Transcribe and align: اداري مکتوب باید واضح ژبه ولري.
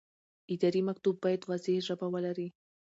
اداري 0.53 0.81
مکتوب 0.89 1.15
باید 1.23 1.41
واضح 1.49 1.75
ژبه 1.87 2.07
ولري. 2.13 2.47